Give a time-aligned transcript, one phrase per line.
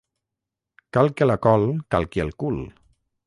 [0.97, 1.67] Cal que la col
[1.97, 2.61] calqui el cul.